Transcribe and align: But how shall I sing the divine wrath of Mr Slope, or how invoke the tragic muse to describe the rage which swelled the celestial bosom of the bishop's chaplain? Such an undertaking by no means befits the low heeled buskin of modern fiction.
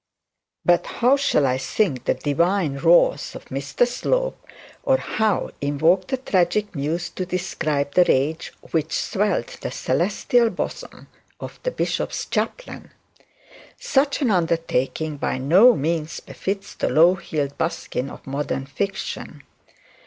But 0.65 0.87
how 0.87 1.15
shall 1.15 1.45
I 1.45 1.57
sing 1.57 1.99
the 2.05 2.15
divine 2.15 2.77
wrath 2.77 3.35
of 3.35 3.45
Mr 3.49 3.85
Slope, 3.85 4.43
or 4.81 4.97
how 4.97 5.51
invoke 5.61 6.07
the 6.07 6.17
tragic 6.17 6.73
muse 6.75 7.11
to 7.11 7.23
describe 7.23 7.93
the 7.93 8.05
rage 8.05 8.51
which 8.71 8.93
swelled 8.99 9.45
the 9.61 9.69
celestial 9.69 10.49
bosom 10.49 11.07
of 11.39 11.59
the 11.61 11.69
bishop's 11.69 12.25
chaplain? 12.25 12.89
Such 13.77 14.23
an 14.23 14.31
undertaking 14.31 15.17
by 15.17 15.37
no 15.37 15.75
means 15.75 16.19
befits 16.19 16.73
the 16.73 16.89
low 16.89 17.13
heeled 17.13 17.55
buskin 17.59 18.09
of 18.09 18.25
modern 18.25 18.65
fiction. 18.65 19.43